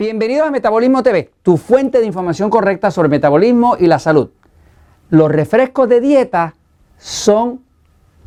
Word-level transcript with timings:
Bienvenidos 0.00 0.48
a 0.48 0.50
Metabolismo 0.50 1.02
TV, 1.02 1.30
tu 1.42 1.58
fuente 1.58 2.00
de 2.00 2.06
información 2.06 2.48
correcta 2.48 2.90
sobre 2.90 3.10
metabolismo 3.10 3.76
y 3.78 3.86
la 3.86 3.98
salud. 3.98 4.30
Los 5.10 5.30
refrescos 5.30 5.90
de 5.90 6.00
dieta 6.00 6.54
son 6.96 7.60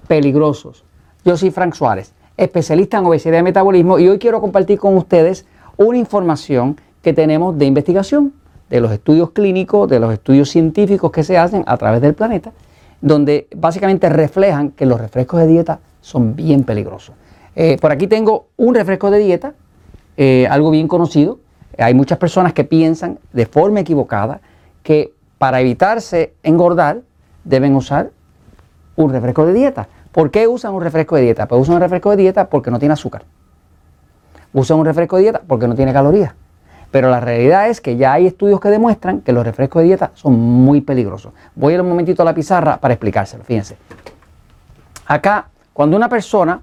peligrosos. 0.07 0.85
Yo 1.25 1.35
soy 1.35 1.49
Frank 1.49 1.73
Suárez, 1.73 2.13
especialista 2.37 2.99
en 2.99 3.07
obesidad 3.07 3.39
y 3.39 3.41
metabolismo, 3.41 3.97
y 3.97 4.07
hoy 4.07 4.19
quiero 4.19 4.39
compartir 4.39 4.77
con 4.77 4.95
ustedes 4.95 5.47
una 5.75 5.97
información 5.97 6.79
que 7.01 7.11
tenemos 7.11 7.57
de 7.57 7.65
investigación, 7.65 8.33
de 8.69 8.79
los 8.79 8.91
estudios 8.91 9.31
clínicos, 9.31 9.89
de 9.89 9.99
los 9.99 10.13
estudios 10.13 10.49
científicos 10.51 11.11
que 11.11 11.23
se 11.23 11.39
hacen 11.39 11.63
a 11.65 11.75
través 11.77 12.03
del 12.03 12.13
planeta, 12.13 12.51
donde 13.01 13.47
básicamente 13.55 14.09
reflejan 14.09 14.69
que 14.69 14.85
los 14.85 15.01
refrescos 15.01 15.39
de 15.39 15.47
dieta 15.47 15.79
son 16.01 16.35
bien 16.35 16.65
peligrosos. 16.65 17.15
Eh, 17.55 17.79
por 17.81 17.91
aquí 17.91 18.05
tengo 18.05 18.49
un 18.57 18.75
refresco 18.75 19.09
de 19.09 19.17
dieta, 19.17 19.55
eh, 20.17 20.45
algo 20.51 20.69
bien 20.69 20.87
conocido, 20.87 21.39
hay 21.77 21.93
muchas 21.93 22.17
personas 22.17 22.53
que 22.53 22.63
piensan 22.63 23.19
de 23.31 23.45
forma 23.45 23.79
equivocada 23.79 24.41
que 24.83 25.13
para 25.37 25.61
evitarse 25.61 26.33
engordar 26.43 27.01
deben 27.43 27.75
usar 27.75 28.11
un 28.95 29.11
refresco 29.11 29.45
de 29.45 29.53
dieta. 29.53 29.87
¿Por 30.11 30.29
qué 30.29 30.47
usan 30.47 30.73
un 30.73 30.81
refresco 30.81 31.15
de 31.15 31.23
dieta? 31.23 31.47
Pues 31.47 31.61
usan 31.61 31.75
un 31.75 31.81
refresco 31.81 32.11
de 32.11 32.17
dieta 32.17 32.49
porque 32.49 32.69
no 32.69 32.79
tiene 32.79 32.93
azúcar. 32.93 33.23
Usan 34.53 34.77
un 34.77 34.85
refresco 34.85 35.17
de 35.17 35.23
dieta 35.23 35.41
porque 35.47 35.67
no 35.67 35.75
tiene 35.75 35.91
calorías. 35.91 36.33
Pero 36.91 37.09
la 37.09 37.19
realidad 37.19 37.69
es 37.69 37.81
que 37.81 37.97
ya 37.97 38.13
hay 38.13 38.27
estudios 38.27 38.59
que 38.59 38.69
demuestran 38.69 39.21
que 39.21 39.33
los 39.33 39.43
refrescos 39.43 39.81
de 39.81 39.87
dieta 39.87 40.11
son 40.13 40.39
muy 40.39 40.81
peligrosos. 40.81 41.33
Voy 41.55 41.73
a 41.73 41.75
ir 41.75 41.81
un 41.81 41.89
momentito 41.89 42.21
a 42.21 42.25
la 42.25 42.35
pizarra 42.35 42.77
para 42.77 42.93
explicárselo. 42.93 43.43
Fíjense. 43.43 43.77
Acá, 45.07 45.47
cuando 45.73 45.97
una 45.97 46.07
persona 46.07 46.61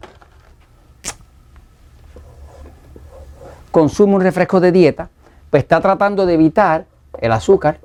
consume 3.71 4.15
un 4.15 4.21
refresco 4.21 4.61
de 4.61 4.73
dieta, 4.73 5.09
pues 5.51 5.63
está 5.63 5.81
tratando 5.81 6.27
de 6.27 6.35
evitar 6.35 6.87
el 7.19 7.33
azúcar, 7.33 7.79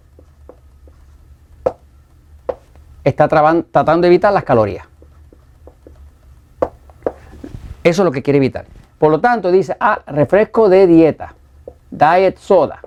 está 3.03 3.27
tratando 3.27 4.01
de 4.01 4.07
evitar 4.07 4.33
las 4.33 4.43
calorías. 4.43 4.85
Eso 7.83 8.01
es 8.01 8.05
lo 8.05 8.11
que 8.11 8.23
quiere 8.23 8.37
evitar. 8.37 8.65
Por 8.97 9.11
lo 9.11 9.19
tanto, 9.19 9.51
dice, 9.51 9.75
ah, 9.79 10.01
refresco 10.07 10.69
de 10.69 10.87
dieta, 10.87 11.33
diet 11.91 12.37
soda, 12.37 12.79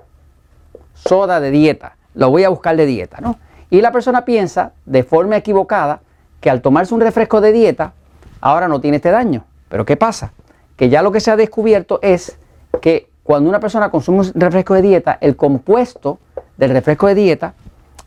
soda 0.93 1.39
de 1.39 1.51
dieta, 1.51 1.95
lo 2.15 2.29
voy 2.29 2.43
a 2.43 2.49
buscar 2.49 2.75
de 2.75 2.85
dieta, 2.85 3.21
¿no? 3.21 3.39
Y 3.69 3.81
la 3.81 3.91
persona 3.91 4.25
piensa 4.25 4.73
de 4.85 5.03
forma 5.03 5.37
equivocada 5.37 6.01
que 6.41 6.49
al 6.49 6.61
tomarse 6.61 6.93
un 6.93 7.01
refresco 7.01 7.39
de 7.39 7.51
dieta, 7.51 7.93
ahora 8.41 8.67
no 8.67 8.81
tiene 8.81 8.97
este 8.97 9.11
daño. 9.11 9.45
Pero 9.69 9.85
¿qué 9.85 9.95
pasa? 9.95 10.33
Que 10.75 10.89
ya 10.89 11.01
lo 11.01 11.11
que 11.11 11.19
se 11.19 11.31
ha 11.31 11.35
descubierto 11.35 11.99
es 12.01 12.38
que 12.81 13.09
cuando 13.23 13.49
una 13.49 13.59
persona 13.59 13.91
consume 13.91 14.21
un 14.21 14.31
refresco 14.33 14.73
de 14.73 14.81
dieta, 14.81 15.17
el 15.21 15.35
compuesto 15.35 16.19
del 16.57 16.71
refresco 16.71 17.07
de 17.07 17.15
dieta 17.15 17.53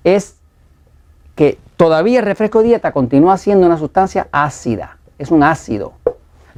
es 0.04 0.36
que 1.34 1.58
todavía 1.76 2.20
el 2.20 2.24
refresco 2.24 2.58
de 2.58 2.68
dieta 2.68 2.92
continúa 2.92 3.38
siendo 3.38 3.66
una 3.66 3.78
sustancia 3.78 4.28
ácida, 4.32 4.98
es 5.18 5.30
un 5.30 5.42
ácido. 5.42 5.92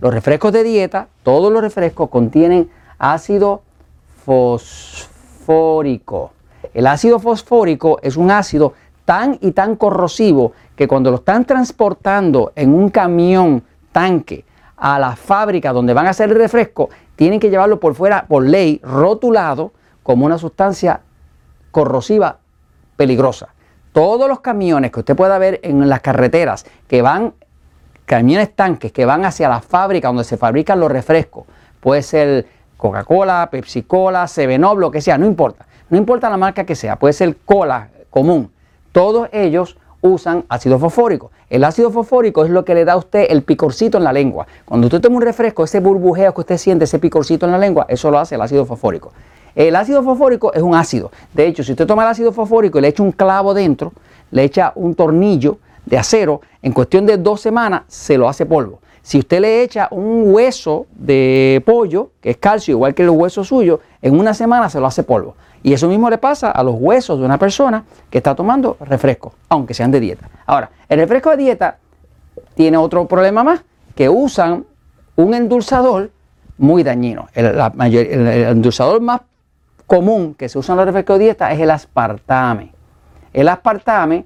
Los 0.01 0.13
refrescos 0.13 0.53
de 0.53 0.65
dieta, 0.65 1.09
todos 1.23 1.53
los 1.53 1.63
refrescos 1.63 2.09
contienen 2.09 2.71
ácido 2.99 3.63
fosfórico. 4.25 6.33
El 6.73 6.87
ácido 6.87 7.21
fosfórico 7.21 7.99
es 8.03 8.17
un 8.17 8.31
ácido 8.31 8.73
tan 9.05 9.39
y 9.41 9.53
tan 9.53 9.77
corrosivo 9.77 10.53
que 10.75 10.89
cuando 10.89 11.11
lo 11.11 11.19
están 11.19 11.45
transportando 11.45 12.53
en 12.57 12.75
un 12.75 12.89
camión 12.89 13.63
tanque 13.93 14.45
a 14.77 14.99
la 14.99 15.17
fábrica 15.17 15.73
donde 15.73 15.95
van 15.95 16.07
a 16.07 16.11
hacer 16.11 16.31
el 16.31 16.37
refresco, 16.37 16.91
tienen 17.17 17.41
que 17.41 17.51
llevarlo 17.51 17.81
por 17.81 17.95
fuera, 17.95 18.27
por 18.27 18.45
ley, 18.45 18.81
rotulado 18.83 19.73
como 20.03 20.27
una 20.27 20.39
sustancia 20.39 21.01
corrosiva 21.71 22.39
peligrosa. 22.97 23.49
Todos 23.93 24.29
los 24.29 24.41
camiones 24.41 24.91
que 24.91 25.01
usted 25.01 25.17
pueda 25.17 25.39
ver 25.39 25.61
en 25.63 25.89
las 25.89 26.01
carreteras 26.01 26.67
que 26.89 27.03
van, 27.03 27.35
camiones 28.07 28.55
tanques 28.55 28.93
que 28.93 29.05
van 29.05 29.25
hacia 29.25 29.49
la 29.49 29.61
fábrica 29.61 30.09
donde 30.09 30.25
se 30.25 30.37
fabrican 30.37 30.81
los 30.81 30.91
refrescos, 30.91 31.45
puede 31.81 32.03
ser 32.03 32.47
Coca-Cola, 32.77 33.49
Pepsi-Cola, 33.51 34.27
Up, 34.71 34.79
lo 34.79 34.91
que 34.91 35.01
sea, 35.01 35.17
no 35.17 35.27
importa. 35.27 35.67
No 35.89 35.97
importa 35.97 36.29
la 36.29 36.37
marca 36.37 36.65
que 36.65 36.75
sea, 36.75 36.97
puede 36.97 37.13
ser 37.13 37.37
cola 37.45 37.89
común. 38.11 38.51
Todos 38.93 39.29
ellos 39.33 39.77
usan 40.05 40.45
ácido 40.51 40.79
fosfórico. 40.79 41.31
El 41.49 41.65
ácido 41.65 41.91
fosfórico 41.91 42.45
es 42.45 42.51
lo 42.51 42.65
que 42.65 42.75
le 42.75 42.85
da 42.85 42.93
a 42.93 42.97
usted 42.99 43.27
el 43.31 43.43
picorcito 43.43 43.97
en 43.97 44.05
la 44.05 44.13
lengua. 44.13 44.47
Cuando 44.67 44.89
usted 44.89 45.01
toma 45.01 45.17
un 45.17 45.23
refresco, 45.23 45.65
ese 45.65 45.81
burbujeo 45.81 46.35
que 46.35 46.41
usted 46.43 46.59
siente, 46.59 46.85
ese 46.85 46.99
picorcito 46.99 47.47
en 47.47 47.53
la 47.53 47.59
lengua, 47.59 47.87
eso 47.89 48.11
lo 48.11 48.19
hace 48.19 48.35
el 48.35 48.43
ácido 48.43 48.67
fosfórico. 48.67 49.13
El 49.55 49.75
ácido 49.75 50.03
fosfórico 50.03 50.53
es 50.53 50.61
un 50.61 50.75
ácido. 50.75 51.11
De 51.33 51.47
hecho, 51.47 51.65
si 51.65 51.73
usted 51.73 51.87
toma 51.87 52.03
el 52.03 52.11
ácido 52.11 52.33
fosfórico 52.33 52.79
y 52.79 52.83
le 52.83 52.89
echa 52.89 53.03
un 53.03 53.13
clavo 53.13 53.55
dentro, 53.55 53.95
le 54.31 54.45
echa 54.45 54.73
un 54.75 54.95
tornillo 54.95 55.59
de 55.87 55.97
acero, 55.97 56.43
en 56.61 56.73
cuestión 56.73 57.07
de 57.07 57.17
dos 57.17 57.41
semanas 57.41 57.83
se 57.89 58.19
lo 58.19 58.29
hace 58.29 58.45
polvo. 58.45 58.81
Si 59.05 59.19
usted 59.19 59.41
le 59.41 59.63
echa 59.63 59.89
un 59.91 60.33
hueso 60.33 60.87
de 60.95 61.63
pollo, 61.67 62.13
que 62.23 62.31
es 62.31 62.39
calcio, 62.39 62.73
igual 62.73 62.95
que 62.95 63.05
los 63.05 63.15
huesos 63.15 63.47
suyos, 63.47 63.81
en 64.01 64.19
una 64.19 64.33
semana 64.33 64.71
se 64.71 64.81
lo 64.81 64.87
hace 64.87 65.03
polvo. 65.03 65.37
Y 65.63 65.75
eso 65.75 65.89
mismo 65.89 66.09
le 66.09 66.17
pasa 66.17 66.51
a 66.51 66.63
los 66.63 66.77
huesos 66.79 67.19
de 67.19 67.27
una 67.27 67.37
persona 67.37 67.85
que 68.09 68.17
está 68.17 68.35
tomando 68.35 68.79
refresco, 68.81 69.35
aunque 69.51 69.75
sean 69.75 69.91
de 69.91 70.01
dieta. 70.01 70.31
Ahora, 70.47 70.71
el 70.89 70.99
refresco 70.99 71.29
de 71.29 71.37
dieta 71.37 71.77
tiene 72.55 72.79
otro 72.79 73.07
problema 73.07 73.45
más, 73.45 73.63
que 73.95 74.09
usan 74.09 74.65
un 75.17 75.35
endulzador 75.35 76.11
muy 76.57 76.83
dañino. 76.83 77.29
El, 77.35 77.47
endulzador 77.47 79.03
más 79.03 79.21
común 79.87 80.33
que 80.33 80.49
se 80.49 80.59
usa 80.59 80.73
en 80.73 80.77
los 80.79 80.87
refrescos 80.87 81.19
de 81.19 81.25
dieta 81.25 81.53
es 81.53 81.61
el 81.61 81.71
aspartame. 81.71 82.73
El 83.35 83.49
aspartame 83.49 84.25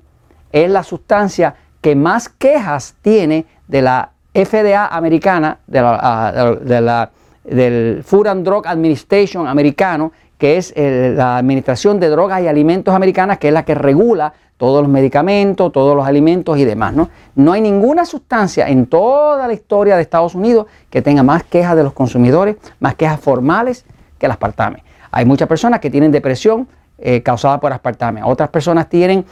es 0.52 0.70
la 0.70 0.84
sustancia 0.84 1.56
que 1.80 1.96
más 1.96 2.28
quejas 2.28 2.94
tiene 3.02 3.44
de 3.66 3.82
la 3.82 4.12
FDA 4.44 4.86
americana, 4.86 5.58
la, 5.68 7.10
del 7.44 8.02
Food 8.04 8.26
and 8.26 8.44
Drug 8.44 8.66
Administration 8.66 9.46
americano, 9.46 10.12
que 10.36 10.56
es 10.56 10.72
la 10.76 11.38
Administración 11.38 11.98
de 11.98 12.08
Drogas 12.08 12.42
y 12.42 12.48
Alimentos 12.48 12.94
Americanas, 12.94 13.38
que 13.38 13.48
es 13.48 13.54
la 13.54 13.64
que 13.64 13.74
regula 13.74 14.32
todos 14.58 14.82
los 14.82 14.90
medicamentos, 14.90 15.72
todos 15.72 15.96
los 15.96 16.06
alimentos 16.06 16.58
y 16.58 16.64
demás. 16.64 16.92
¿no? 16.92 17.08
no 17.36 17.52
hay 17.52 17.60
ninguna 17.60 18.04
sustancia 18.04 18.68
en 18.68 18.86
toda 18.86 19.46
la 19.46 19.52
historia 19.52 19.96
de 19.96 20.02
Estados 20.02 20.34
Unidos 20.34 20.66
que 20.90 21.00
tenga 21.00 21.22
más 21.22 21.44
quejas 21.44 21.76
de 21.76 21.84
los 21.84 21.92
consumidores, 21.92 22.56
más 22.80 22.96
quejas 22.96 23.20
formales 23.20 23.86
que 24.18 24.26
el 24.26 24.32
aspartame. 24.32 24.82
Hay 25.10 25.24
muchas 25.24 25.48
personas 25.48 25.80
que 25.80 25.90
tienen 25.90 26.12
depresión 26.12 26.68
eh, 26.98 27.22
causada 27.22 27.60
por 27.60 27.72
aspartame, 27.72 28.22
otras 28.24 28.48
personas 28.48 28.88
tienen 28.88 29.24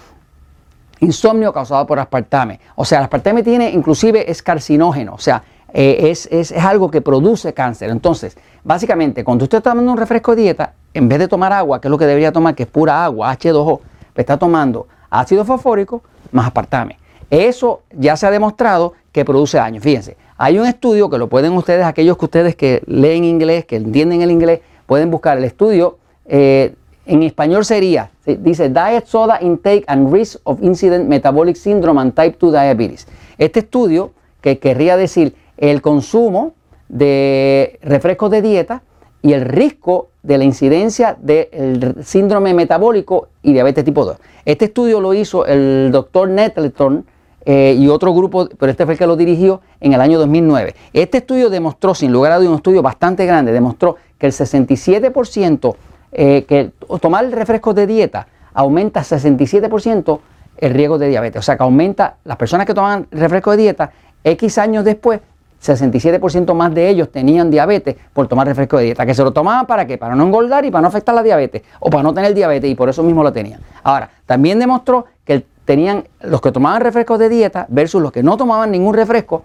insomnio 1.01 1.53
causado 1.53 1.87
por 1.87 1.99
aspartame. 1.99 2.61
O 2.75 2.85
sea, 2.85 2.99
el 2.99 3.05
aspartame 3.05 3.43
tiene 3.43 3.71
inclusive 3.71 4.31
es 4.31 4.43
carcinógeno, 4.43 5.15
o 5.15 5.19
sea, 5.19 5.43
eh, 5.73 6.11
es, 6.11 6.29
es, 6.31 6.53
algo 6.53 6.91
que 6.91 7.03
produce 7.03 7.53
cáncer. 7.53 7.91
Entonces, 7.91 8.37
básicamente, 8.65 9.25
cuando 9.25 9.45
usted 9.45 9.59
está 9.59 9.71
tomando 9.71 9.93
un 9.93 9.99
refresco 9.99 10.35
de 10.35 10.43
dieta, 10.43 10.73
en 10.95 11.09
vez 11.09 11.19
de 11.19 11.29
tomar 11.29 11.53
agua, 11.53 11.81
que 11.81 11.89
es 11.89 11.91
lo 11.91 11.99
que 11.99 12.07
debería 12.07 12.33
tomar, 12.33 12.55
que 12.55 12.63
es 12.63 12.69
pura 12.69 13.05
agua, 13.05 13.37
H2O, 13.37 13.81
pues 14.15 14.23
está 14.25 14.39
tomando 14.39 14.87
ácido 15.11 15.45
fosfórico 15.45 16.03
más 16.33 16.47
aspartame. 16.47 16.99
Eso 17.31 17.83
ya 17.93 18.17
se 18.17 18.27
ha 18.27 18.31
demostrado 18.31 18.95
que 19.13 19.25
produce 19.25 19.59
daño. 19.59 19.81
Fíjense, 19.81 20.17
hay 20.37 20.59
un 20.59 20.67
estudio 20.67 21.11
que 21.11 21.19
lo 21.19 21.29
pueden 21.29 21.53
ustedes, 21.53 21.85
aquellos 21.85 22.17
que 22.17 22.25
ustedes 22.25 22.57
que 22.57 22.83
leen 22.87 23.25
inglés, 23.25 23.65
que 23.65 23.77
entienden 23.77 24.23
el 24.23 24.31
inglés, 24.31 24.61
pueden 24.87 25.11
buscar 25.11 25.37
el 25.39 25.45
estudio. 25.45 25.99
Eh, 26.27 26.75
en 27.07 27.23
español 27.23 27.65
sería, 27.65 28.11
dice 28.27 28.69
Diet 28.69 29.07
Soda 29.07 29.39
Intake 29.41 29.85
and 29.87 30.13
Risk 30.13 30.41
of 30.45 30.63
Incident 30.63 31.09
Metabolic 31.09 31.57
Syndrome 31.57 32.01
and 32.01 32.15
Type 32.15 32.37
2 32.39 32.53
Diabetes. 32.53 33.07
Este 33.39 33.61
estudio, 33.61 34.11
que 34.41 34.59
querría 34.59 34.97
decir 34.97 35.35
el 35.57 35.81
consumo 35.83 36.55
de 36.89 37.79
refrescos 37.83 38.31
de 38.31 38.43
dieta 38.43 38.83
y 39.23 39.33
el 39.33 39.43
riesgo 39.43 40.09
de 40.23 40.39
la 40.39 40.45
incidencia 40.45 41.17
del 41.21 41.97
síndrome 42.05 42.55
metabólico 42.55 43.29
y 43.43 43.53
diabetes 43.53 43.85
tipo 43.85 44.05
2. 44.05 44.17
Este 44.45 44.67
estudio 44.67 45.01
lo 45.01 45.15
hizo 45.15 45.47
el 45.47 45.91
doctor 45.93 46.29
Nettleton 46.29 47.05
eh, 47.45 47.77
y 47.79 47.89
otro 47.89 48.13
grupo, 48.13 48.49
pero 48.59 48.73
este 48.73 48.85
fue 48.85 48.95
el 48.95 48.99
que 48.99 49.07
lo 49.07 49.17
dirigió 49.17 49.61
en 49.81 49.93
el 49.93 50.01
año 50.01 50.19
2009. 50.19 50.75
Este 50.93 51.19
estudio 51.19 51.49
demostró, 51.49 51.95
sin 51.95 52.13
lugar 52.13 52.33
a 52.33 52.37
dudas, 52.39 52.51
un 52.51 52.57
estudio 52.57 52.83
bastante 52.83 53.25
grande, 53.25 53.53
demostró 53.53 53.97
que 54.19 54.27
el 54.27 54.33
67%, 54.33 55.77
eh, 56.19 56.47
que 56.49 56.71
tomar 57.03 57.29
refrescos 57.31 57.75
de 57.75 57.87
dieta 57.87 58.27
aumenta 58.55 59.03
67% 59.03 60.21
el 60.57 60.73
riesgo 60.73 60.97
de 60.97 61.09
diabetes. 61.09 61.41
O 61.41 61.43
sea 61.43 61.59
que 61.59 61.63
aumenta, 61.63 62.17
las 62.25 62.39
personas 62.39 62.67
que 62.67 62.73
toman 62.73 63.07
refrescos 63.11 63.55
de 63.55 63.65
dieta, 63.65 63.91
X 64.25 64.57
años 64.57 64.83
después 64.83 65.21
67% 65.63 66.55
más 66.55 66.73
de 66.73 66.89
ellos 66.89 67.13
tenían 67.13 67.51
diabetes 67.51 67.97
por 68.15 68.29
tomar 68.29 68.47
refresco 68.47 68.79
de 68.79 68.85
dieta. 68.85 69.05
Que 69.05 69.13
se 69.13 69.23
lo 69.23 69.35
tomaban 69.35 69.67
para 69.67 69.87
qué? 69.87 69.99
Para 69.99 70.15
no 70.15 70.25
engordar 70.25 70.65
y 70.65 70.71
para 70.71 70.81
no 70.81 70.89
afectar 70.89 71.15
la 71.15 71.23
diabetes 71.23 71.63
o 71.81 71.91
para 71.91 72.03
no 72.03 72.15
tener 72.15 72.33
diabetes 72.33 72.71
y 72.71 72.75
por 72.75 72.89
eso 72.89 73.03
mismo 73.03 73.23
lo 73.23 73.31
tenían. 73.31 73.61
Ahora, 73.83 74.09
también 74.25 74.59
demostró 74.59 75.05
que 75.23 75.45
tenían 75.67 76.05
los 76.23 76.41
que 76.41 76.51
tomaban 76.51 76.81
refrescos 76.81 77.19
de 77.19 77.29
dieta 77.29 77.67
versus 77.69 78.01
los 78.01 78.11
que 78.11 78.23
no 78.23 78.39
tomaban 78.39 78.71
ningún 78.71 78.95
refresco, 78.95 79.43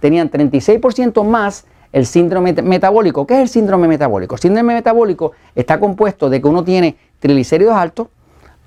tenían 0.00 0.30
36% 0.30 1.24
más 1.24 1.64
el 1.92 2.06
síndrome 2.06 2.52
metabólico. 2.52 3.26
¿Qué 3.26 3.34
es 3.34 3.40
el 3.40 3.48
síndrome 3.48 3.88
metabólico? 3.88 4.34
El 4.36 4.40
síndrome 4.40 4.74
metabólico 4.74 5.32
está 5.54 5.80
compuesto 5.80 6.30
de 6.30 6.40
que 6.40 6.48
uno 6.48 6.62
tiene 6.64 6.96
triglicéridos 7.18 7.74
altos, 7.74 8.08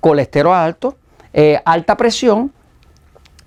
colesterol 0.00 0.54
alto, 0.54 0.96
eh, 1.32 1.60
alta 1.64 1.96
presión 1.96 2.52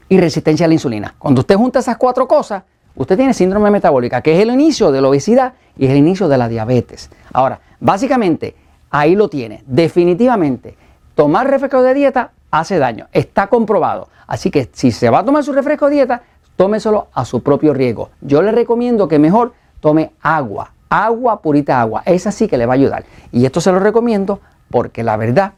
y 0.10 0.20
resistencia 0.20 0.66
a 0.66 0.68
la 0.68 0.74
insulina. 0.74 1.16
Cuando 1.18 1.42
usted 1.42 1.56
junta 1.56 1.80
esas 1.80 1.98
cuatro 1.98 2.28
cosas, 2.28 2.64
usted 2.96 3.16
tiene 3.18 3.34
síndrome 3.34 3.70
metabólica, 3.70 4.22
que 4.22 4.36
es 4.36 4.40
el 4.42 4.50
inicio 4.50 4.92
de 4.92 5.02
la 5.02 5.10
obesidad 5.10 5.54
y 5.78 5.86
es 5.86 5.92
el 5.92 5.98
inicio 5.98 6.28
de 6.28 6.38
la 6.38 6.48
diabetes. 6.48 7.10
Ahora, 7.32 7.60
básicamente, 7.80 8.56
ahí 8.90 9.16
lo 9.16 9.30
tiene. 9.30 9.64
Definitivamente, 9.68 10.76
tomar 11.14 11.50
refresco 11.50 11.82
de 11.82 11.94
dieta 11.94 12.32
hace 12.50 12.80
daño. 12.80 13.08
Está 13.12 13.48
comprobado. 13.48 14.10
Así 14.26 14.50
que 14.50 14.70
si 14.74 14.92
se 14.92 15.10
va 15.10 15.20
a 15.20 15.26
tomar 15.26 15.44
su 15.44 15.54
refresco 15.54 15.88
de 15.88 15.96
dieta, 15.96 16.24
tómeselo 16.56 17.08
a 17.14 17.24
su 17.24 17.42
propio 17.42 17.74
riesgo. 17.74 18.10
Yo 18.22 18.42
le 18.42 18.52
recomiendo 18.52 19.08
que 19.08 19.20
mejor 19.20 19.54
tome 19.80 20.12
agua, 20.22 20.72
agua, 20.90 21.42
purita 21.42 21.80
agua. 21.80 22.04
Esa 22.06 22.32
sí 22.32 22.48
que 22.48 22.58
le 22.58 22.66
va 22.66 22.74
a 22.74 22.76
ayudar. 22.76 23.06
Y 23.32 23.46
esto 23.46 23.62
se 23.62 23.72
lo 23.72 23.80
recomiendo 23.80 24.40
porque 24.70 25.04
la 25.04 25.18
verdad 25.18 25.54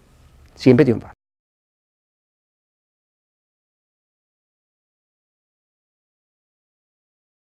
siempre 0.55 0.85
triunfa. 0.85 1.13